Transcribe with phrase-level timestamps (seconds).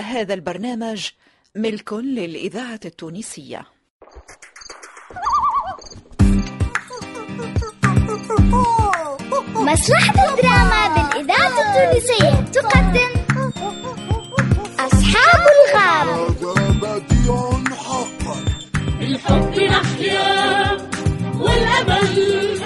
[0.00, 1.08] هذا البرنامج
[1.56, 3.62] ملك للإذاعة التونسية.
[9.54, 13.10] مسرح الدراما بالإذاعة التونسية تقدم
[14.80, 16.08] أصحاب الغاب
[19.00, 20.78] بالحب نحيا
[21.40, 22.60] والأمل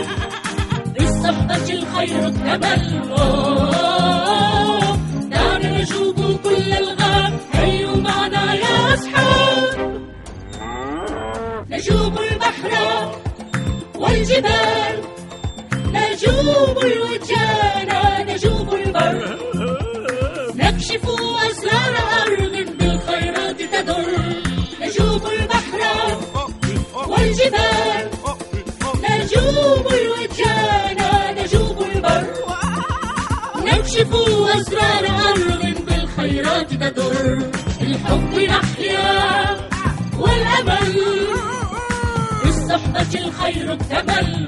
[0.99, 4.97] بالصحبة الخير اكتمل أوه،
[5.31, 7.06] دعنا نجوب كل الغاب
[7.53, 10.03] هيوا معنا يا أصحاب.
[11.71, 12.73] نجوب البحر
[13.95, 14.97] والجبال
[15.87, 17.91] نجوب الوجان
[18.29, 19.39] نجوب البر.
[20.55, 21.05] نكشف
[21.51, 24.07] أسرار أرض بالخيرات تدر.
[24.81, 25.81] نجوب البحر
[26.95, 28.09] والجبال
[29.11, 30.99] نجوب الوجان
[31.39, 32.27] نجوب البر.
[33.65, 34.11] نكشف
[34.57, 35.56] أسرار أرض
[36.57, 39.57] بالخيرات تدر الحب نحيا
[40.19, 41.03] والأمل
[42.45, 44.47] بالصحبة الخير اكتمل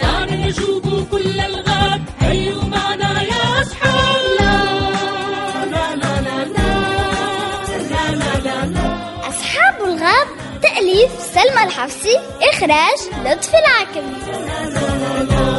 [0.00, 6.70] دعنا نجوب كل الغاب هيوا معنا يا أصحاب لا لا لا لا لا
[8.14, 10.26] لا لا لا أصحاب الغاب
[10.62, 12.16] تأليف سلمى الحفصي
[12.52, 14.18] إخراج لطفي العكمي
[15.30, 15.57] ما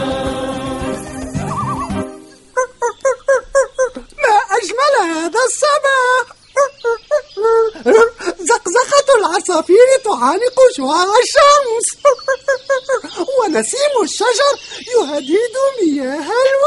[10.20, 11.88] تعانق شعاع الشمس.
[13.40, 14.56] ونسيم الشجر
[14.96, 16.59] يهدد مياه الوادي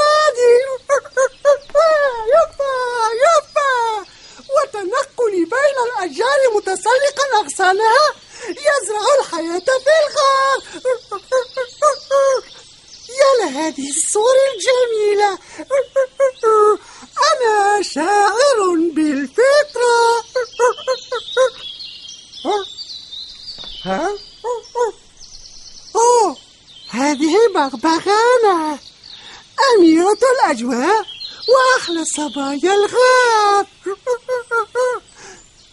[32.22, 33.66] صبايا الغاب.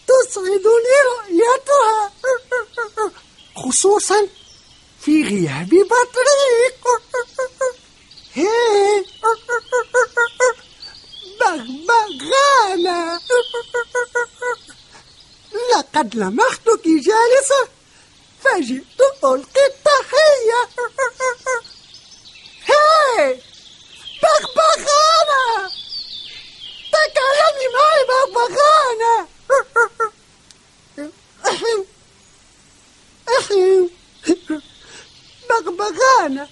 [0.08, 2.12] تسعدني رؤيتها.
[3.56, 4.28] خصوصا
[5.00, 6.80] في غياب بطريق.
[8.34, 9.04] هي.
[11.40, 13.20] بغبغانة
[15.72, 17.68] لقد لمحتك جالسة
[18.44, 20.60] فجئت ألقي التحية.
[22.64, 23.38] هي
[24.22, 25.70] بغبغانة
[26.92, 27.66] تكلمي
[33.34, 33.90] معي
[35.50, 36.48] بغبغانة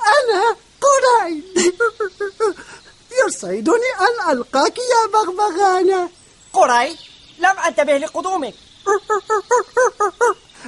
[0.00, 1.44] أنا قريب.
[3.26, 6.10] يسعدني أن ألقاك يا بغبغانة
[6.52, 6.98] قري
[7.38, 8.54] لم أنتبه لقدومك.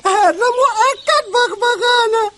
[0.05, 2.31] هذا مؤكد بغبغانة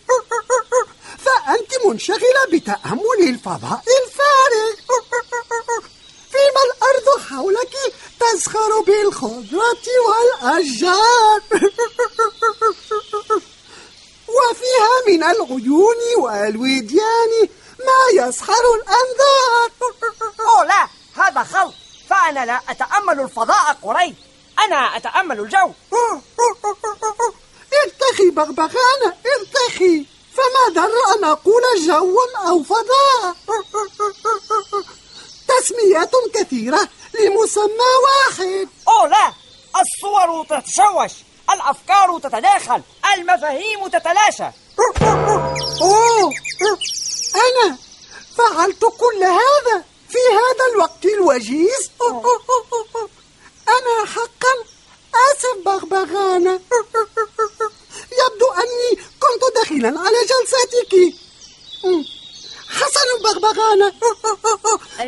[1.19, 4.75] فأنت منشغلة بتأمل الفضاء الفارغ.
[7.37, 7.75] حولك
[8.21, 11.41] تزخر بالخضرة والأشجار
[14.37, 19.71] وفيها من العيون والوديان ما يسحر الأنظار
[20.51, 21.75] أوه لا هذا خلط
[22.11, 24.15] فأنا لا أتأمل الفضاء قري
[24.65, 25.73] أنا أتأمل الجو.
[27.85, 30.07] ارتخي بغبغانة ارتخي.
[30.35, 32.19] فما ضر أن أقول جو
[32.49, 33.35] أو فضاء.
[35.65, 36.89] تسميات كثيرة
[37.21, 38.69] لمسمى واحد.
[38.89, 39.33] أوه لا
[39.81, 41.13] الصور تتشوش
[41.55, 42.83] الأفكار تتداخل
[43.15, 44.51] المفاهيم تتلاشى.
[45.83, 46.33] أوه.
[47.35, 47.79] أنا
[48.39, 51.91] فعلت كل هذا في هذا الوقت الوجيز
[53.69, 54.55] أنا حقا
[55.31, 56.61] آسف بغبغانة
[58.13, 61.15] يبدو أني كنت دخيلا على جلساتك
[62.69, 63.93] حسن بغبغانة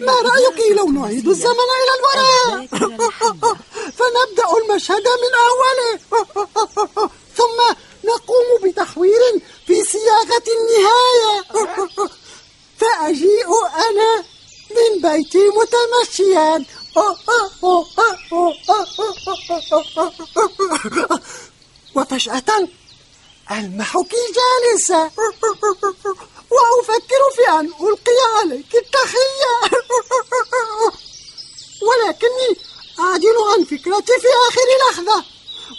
[0.01, 2.67] ما رأيك لو نعيد الزمن إلى الوراء؟
[3.99, 6.01] فنبدأ المشهد من أوله.
[7.39, 7.59] ثم
[8.05, 9.21] نقوم بتحوير
[9.67, 11.45] في صياغة النهاية.
[12.81, 14.25] فأجيء أنا
[14.71, 16.65] من بيتي متمشيا.
[21.95, 22.69] وفجأة
[23.51, 25.11] ألمحك جالسة
[26.81, 29.53] أفكر في أن ألقي عليك التحية.
[31.87, 32.51] ولكني
[32.99, 35.25] أعدل عن فكرتي في آخر لحظة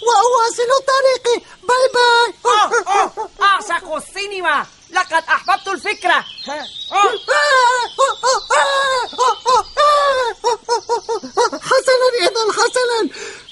[0.08, 1.38] وأواصل طريقي.
[1.64, 2.34] باي باي.
[3.42, 4.66] أعشق السينما.
[4.92, 6.20] لقد أحببت الفكرة.
[11.70, 13.00] حسنا إذا حسنا.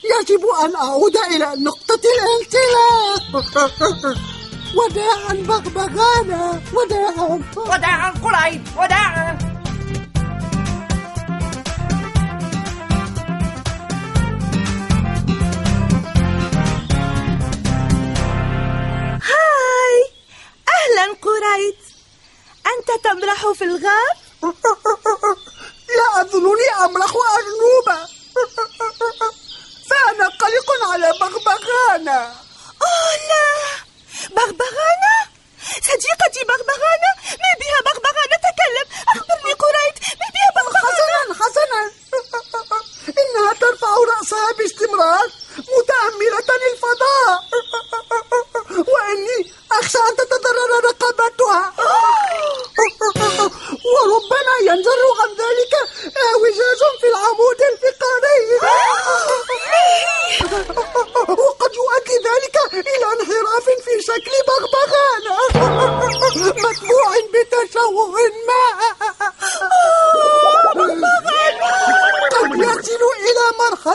[0.04, 3.24] يجب أن أعود إلى نقطة الانطلاق
[4.76, 9.38] وداعا بغبغانا وداعا وداعا قريب وداعا
[19.24, 19.96] هاي
[20.76, 21.78] أهلا قريت.
[22.68, 24.18] أنت تمرح في الغاب؟
[25.98, 28.08] لا أظنني أمرح أرنوبة
[29.90, 32.36] فأنا قلق على بغبغانا.
[32.82, 33.75] أوه لا.
[34.36, 34.85] بغبغانة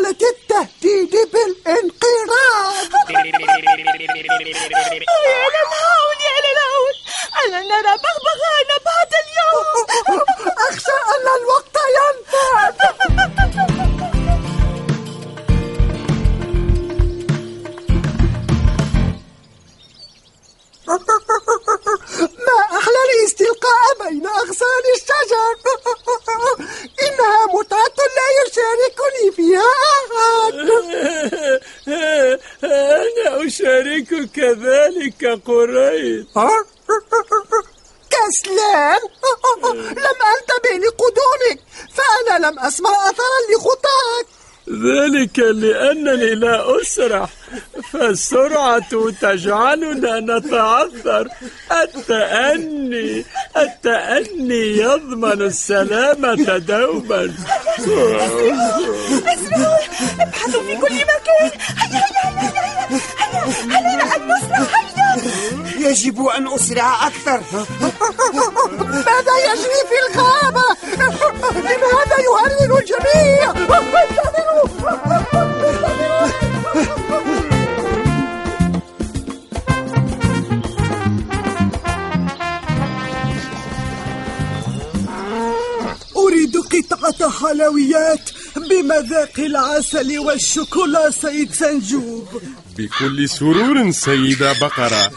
[0.00, 0.14] إلى
[33.60, 36.26] أنا أشاركك ذلك قريب
[38.10, 39.00] كسلان
[39.90, 41.58] لم أنتبه لقدومك
[41.94, 44.26] فأنا لم أسمع أثرا لخطاك.
[44.68, 47.28] ذلك لأنني لا أسرح
[47.92, 51.28] فالسرعة تجعلنا نتعثر.
[51.72, 53.24] التأني
[53.56, 57.34] التأني يضمن السلامة دوما.
[60.20, 61.50] ابحثوا في كل مكان.
[61.76, 63.19] هيا هيا هيا هيا.
[63.46, 65.90] هيا أن نسرع هيا.
[65.90, 67.40] يجب أن أسرع أكثر.
[68.82, 70.66] ماذا يجري في الغابة؟
[71.54, 73.50] لماذا يهرول الجميع.
[73.50, 74.66] انتظروا
[86.16, 92.28] أريد قطعة حلويات بمذاق العسل والشوكولا سيد سنجوب.
[92.80, 95.10] بكل سرور سيدة بقرة.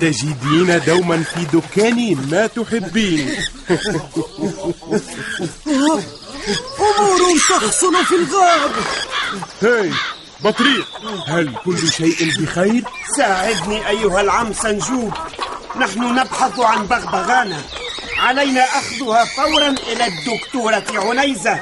[0.00, 3.36] تجدين دوما في دكاني ما تحبين.
[6.78, 8.70] أمور تحصل في الغاب
[9.62, 9.90] هاي
[10.40, 10.86] بطريق.
[11.26, 12.82] هل كل شيء بخير؟
[13.16, 15.12] ساعدني أيها العم سنجوب.
[15.80, 17.64] نحن نبحث عن بغبغانة.
[18.18, 21.60] علينا أخذها فورا إلى الدكتورة عنيزة.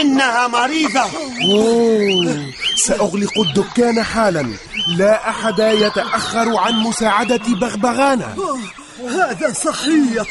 [0.00, 1.04] إنها مريضة.
[1.50, 2.52] أوه.
[2.86, 4.48] سأغلق الدكان حالا.
[4.88, 8.34] لا أحد يتأخر عن مساعدة بغبغانة
[9.08, 10.26] هذا صحيح.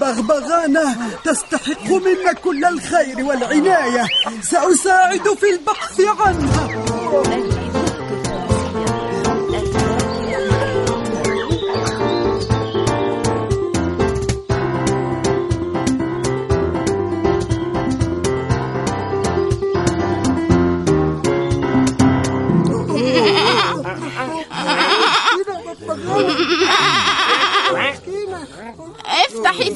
[0.00, 4.06] بغبغانة تستحق منا كل الخير والعناية.
[4.42, 6.68] سأساعد في البحث عنها.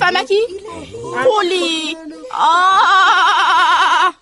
[0.09, 0.29] فمك
[1.27, 1.97] قولي
[2.35, 4.15] آه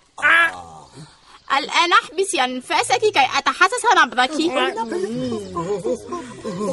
[1.57, 4.31] الآن احبسي أنفاسك كي أتحسس نبضك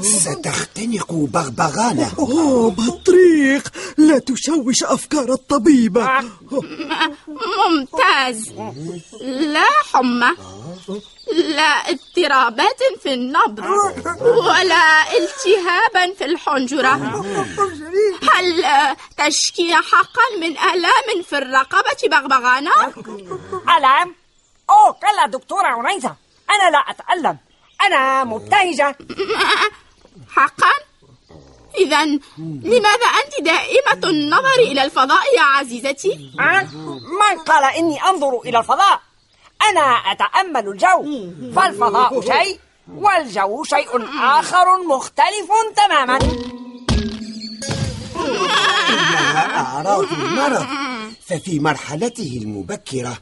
[0.02, 3.68] ستختنق بغبغانة أوه بطريق.
[3.98, 6.08] لا تشوش أفكار الطبيبة.
[7.28, 8.52] ممتاز.
[9.20, 10.30] لا حمى.
[11.32, 13.64] لا اضطرابات في النبض
[14.22, 16.94] ولا التهابا في الحنجرة
[18.32, 18.64] هل
[19.16, 22.72] تشكي حقا من آلام في الرقبة بغبغانة؟
[23.76, 24.14] ألم؟
[24.70, 26.14] أوه كلا دكتورة عنيزة
[26.50, 27.38] أنا لا أتألم
[27.86, 28.96] أنا مبتهجة
[30.30, 30.72] حقا؟
[31.78, 32.04] إذا
[32.38, 36.30] لماذا أنت دائمة النظر إلى الفضاء يا عزيزتي؟
[36.94, 39.00] من قال إني أنظر إلى الفضاء
[39.70, 39.80] أنا
[40.12, 41.30] أتأمل الجو.
[41.56, 42.58] فالفضاء شيء
[42.96, 46.18] والجو شيء آخر مختلف تماما.
[48.88, 50.66] إنها أعراض المرض.
[51.26, 53.18] ففي مرحلته المبكرة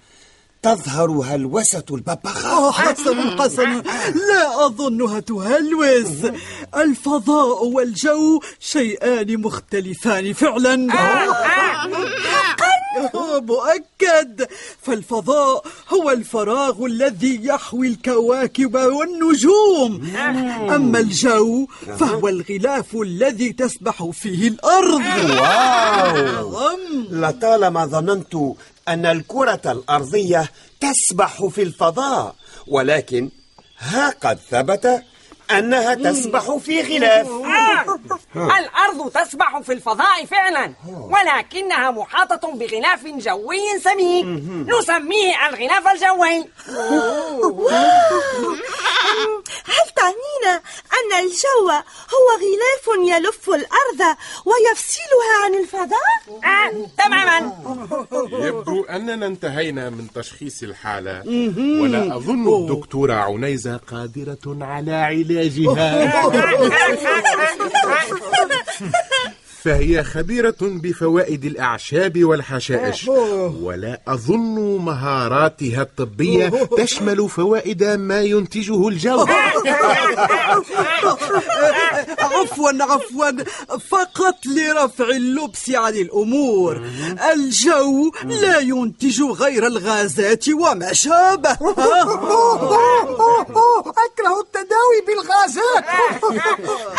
[0.63, 3.83] تظهر هلوسة الببغاء آه حسنا حسنا
[4.29, 6.33] لا أظنها تهلوس.
[6.77, 10.75] الفضاء والجو شيئان مختلفان فعلا.
[10.95, 11.87] آه،
[13.41, 14.47] مؤكد.
[14.83, 20.17] فالفضاء هو الفراغ الذي يحوي الكواكب والنجوم.
[20.75, 21.67] أما الجو
[21.99, 25.03] فهو الغلاف الذي تسبح فيه الأرض.
[25.41, 26.79] واو.
[27.11, 28.35] لطالما ظننت
[28.89, 32.35] أن الكرة الأرضية تسبح في الفضاء
[32.67, 33.31] ولكن
[33.79, 35.03] ها قد ثبت
[35.59, 37.99] أنها تسبح في غلاف آه.
[38.37, 44.25] الأرض تسبح في الفضاء فعلا ولكنها محاطة بغلاف جوي سميك.
[44.69, 46.45] نسميه الغلاف الجوي.
[50.03, 50.61] هل تعنين
[50.93, 51.71] أن الجو
[52.15, 56.13] هو غلاف يلف الأرض ويفصلها عن الفضاء؟
[56.45, 56.87] آه.
[56.99, 57.53] تماما
[58.47, 61.23] يبدو أننا انتهينا من تشخيص الحالة
[61.83, 66.13] ولا أظن الدكتورة عنيزة قادرة على علاجها
[69.63, 73.09] فهي خبيرة بفوائد الأعشاب والحشائش.
[73.61, 79.27] ولا أظن مهاراتها الطبية تشمل فوائد ما ينتجه الجو.
[82.53, 83.31] عفوا عفوا
[83.91, 86.83] فقط لرفع اللبس عن الأمور.
[87.33, 91.53] الجو لا ينتج غير الغازات وما شابه.
[94.07, 95.85] أكره التداوي بالغازات.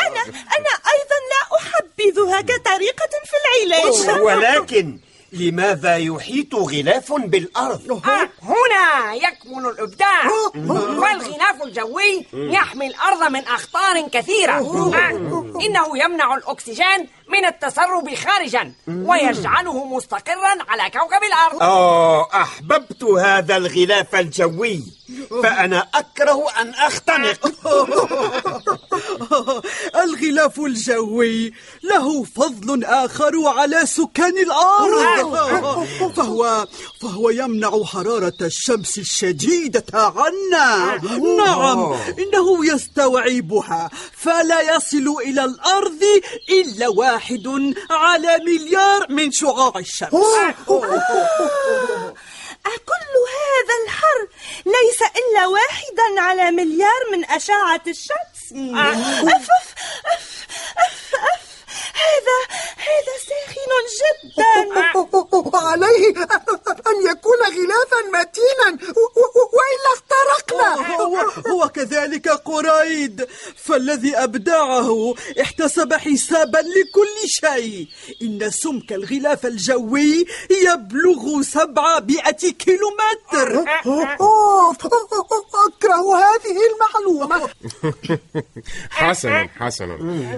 [0.06, 0.24] أنا
[0.58, 4.22] أنا أيضا لا أحبذها كطريقة في العلاج.
[4.22, 5.00] ولكن
[5.34, 8.30] لماذا يحيط غلاف بالأرض؟ آه.
[8.42, 10.24] هنا يكمن الإبداع
[10.56, 15.10] والغلاف الجوي يحمي الأرض من أخطار كثيرة آه.
[15.66, 24.16] إنه يمنع الأكسجين من التسرب خارجا ويجعله مستقرا على كوكب الأرض آه أحببت هذا الغلاف
[24.16, 24.84] الجوي
[25.44, 27.48] فأنا أكره أن أختنق
[30.04, 31.54] الغلاف الجوي
[31.84, 35.88] له فضل آخر على سكان الأرض.
[36.16, 36.68] فهو
[37.02, 40.98] فهو يمنع حرارة الشمس الشديدة عنا.
[41.38, 43.90] نعم إنه يستوعبها.
[44.18, 46.04] فلا يصل إلى الأرض
[46.50, 50.14] إلا واحد على مليار من شعاع الشمس.
[52.66, 54.22] أكل هذا الحر؟
[54.66, 58.33] ليس إلا واحدا على مليار من أشعة الشمس.
[58.56, 59.74] أف أف
[60.14, 60.46] أف
[60.78, 61.54] أف أف.
[62.04, 62.38] هذا
[62.78, 65.58] هذا ساخن جدا.
[65.58, 66.10] عليه
[66.90, 68.94] أن يكون غلافا متينا.
[69.54, 70.96] وإلا اخترقنا.
[70.96, 71.18] هو,
[71.52, 73.28] هو كذلك قريد.
[73.56, 77.88] فالذي أبدعه احتسب حسابا لكل شيء.
[78.22, 83.66] إن سمك الغلاف الجوي يبلغ سبعمائة كيلومتر.
[85.94, 87.50] أكره هذه المعلومة.
[88.90, 89.98] حسنا حسنا.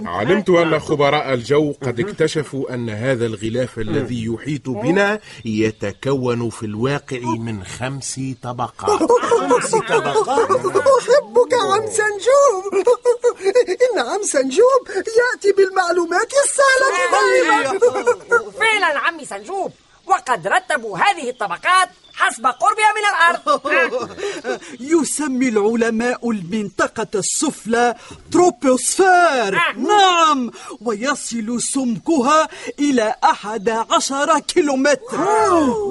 [0.09, 7.19] علمت أن خبراء الجو قد اكتشفوا أن هذا الغلاف الذي يحيط بنا يتكون في الواقع
[7.19, 9.01] من خمس طبقات.
[10.99, 12.73] أحبك عم سنجوب
[13.93, 17.79] إن عم سنجوب يأتي بالمعلومات السهلة دائما
[18.59, 19.71] فعلا عمي سنجوب.
[20.07, 23.61] وقد رتبوا هذه الطبقات حسب قربها من الأرض.
[24.91, 27.95] يسمي العلماء المنطقة السفلى
[28.31, 29.59] تروبوسفير.
[29.77, 30.51] نعم.
[30.81, 32.47] ويصل سمكها
[32.79, 35.21] إلى أحد عشر كيلومتر.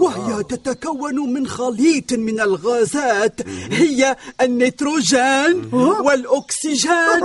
[0.02, 3.40] وهي تتكون من خليط من الغازات.
[3.70, 7.20] هي النيتروجين والأكسجين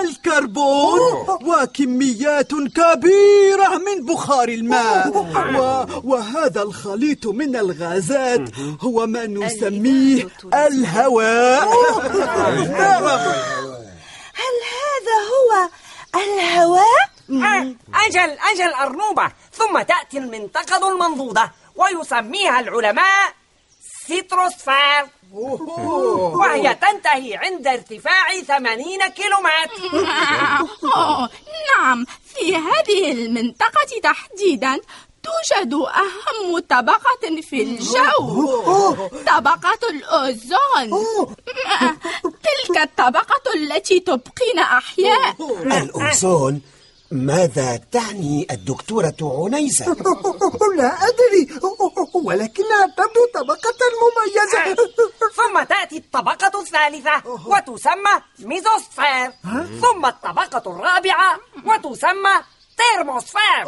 [0.00, 1.00] الكربون
[1.42, 5.10] وكميات كبيرة من بخار الماء.
[6.04, 8.29] وهذا الخليط من الغازات
[8.80, 11.68] هو ما نسميه الهواء
[14.40, 15.68] هل هذا هو
[16.14, 17.74] الهواء؟ آه،
[18.06, 19.32] أجل أجل أرنوبة.
[19.52, 23.34] ثم تأتي المنطقة المنضودة ويسميها العلماء
[24.06, 30.06] سيتروسفير وهي تنتهي عند ارتفاع 80 كيلومتر.
[31.70, 34.80] نعم في هذه المنطقة تحديدا
[35.22, 38.94] توجد أهم طبقة في الجو.
[39.26, 41.06] طبقة الأوزون.
[42.22, 45.36] تلك الطبقة التي تبقينا أحياء.
[45.64, 46.60] الأوزون
[47.12, 49.84] ماذا تعني الدكتورة عنيزة؟
[50.78, 51.60] لا أدري.
[52.14, 54.86] ولكنها تبدو طبقة مميزة.
[55.36, 59.32] ثم تأتي الطبقة الثالثة وتسمى ميزوسفير.
[59.80, 62.34] ثم الطبقة الرابعة وتسمى
[62.80, 63.64] تيرموسفير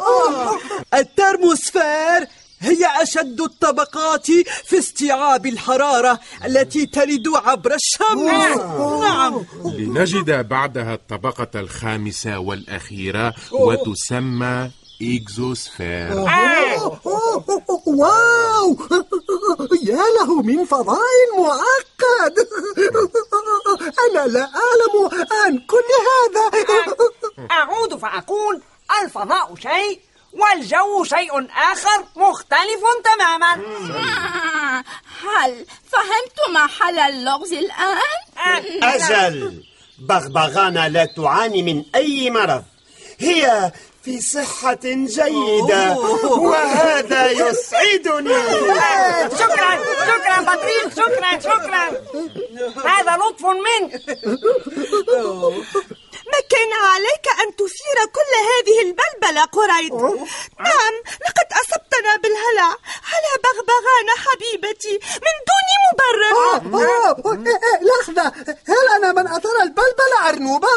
[0.93, 2.27] الترموسفير
[2.59, 4.25] هي أشد الطبقات
[4.65, 8.57] في استيعاب الحرارة التي ترد عبر الشمس.
[9.01, 9.45] نعم.
[9.65, 16.19] لنجد بعدها الطبقة الخامسة والأخيرة وتسمى إكزوسفير.
[17.85, 18.77] واو.
[19.83, 20.99] يا له من فضاء
[21.37, 22.47] معقد
[24.11, 26.65] أنا لا أعلم عن كل هذا.
[27.51, 28.61] أعود فأقول
[29.03, 29.99] الفضاء شيء
[30.33, 33.53] والجو شيء آخر مختلف تماما.
[35.23, 37.97] هل فهمت محل اللغز الآن؟
[38.83, 39.63] أجل.
[39.99, 42.63] بغبغانة لا تعاني من أي مرض.
[43.19, 43.71] هي
[44.03, 48.43] في صحة جيدة وهذا يسعدني.
[49.39, 49.71] شكرا
[50.09, 51.85] شكرا بطريق شكرا شكرا.
[52.85, 53.91] هذا لطف منك.
[56.31, 58.22] ما كان عليك أن تثير كل
[58.63, 59.93] هذه البلبلة قريد
[60.59, 60.93] نعم
[61.25, 62.69] لقد أصبتنا بالهلع
[63.11, 64.99] على بغبغانة حبيبتي.
[65.25, 66.33] من دون مبرر.
[67.81, 68.33] لحظة.
[68.67, 70.67] هل أنا من أثار البلبلة أرنوبة؟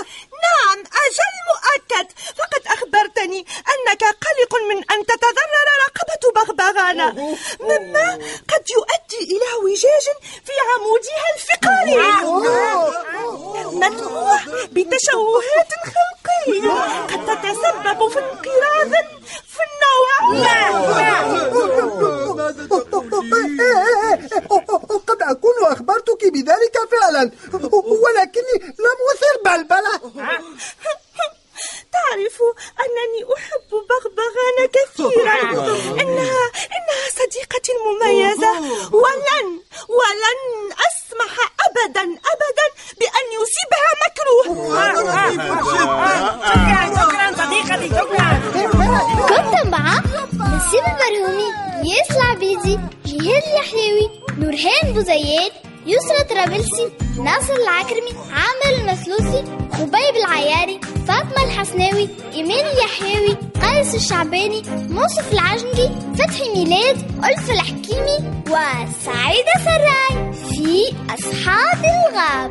[55.26, 55.52] بوزيات
[55.87, 65.32] يسرى طرابلسي ناصر العكرمي عامر المسلوسي خبيب العياري فاطمة الحسناوي إيمان اليحيوي قيس الشعباني منصف
[65.32, 72.50] العجنجي فتحي ميلاد ألف الحكيمي وسعيدة سراي في أصحاب الغاب.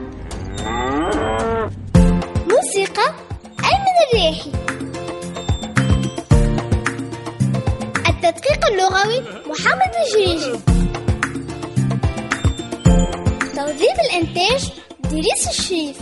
[2.51, 3.13] موسيقى
[3.63, 4.51] أيمن الريحي
[8.09, 10.74] التدقيق اللغوي محمد الجريجي.
[13.55, 14.69] توظيف الإنتاج
[15.03, 15.97] دريس الشريف.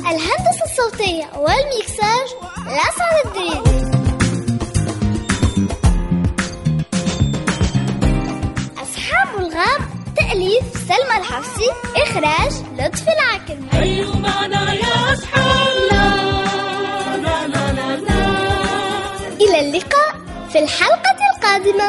[0.00, 2.28] الهندسة الصوتية والميكساج
[2.66, 3.74] الأسعد الدريدي
[8.82, 9.80] أصحاب الغاب
[10.16, 16.06] تأليف سلمى الحفصي إخراج لطفي العكرمي هيا معنا يا أصحاب لا
[17.16, 18.28] لا لا لا
[19.40, 20.14] إلى اللقاء
[20.52, 21.88] في الحلقة القادمة.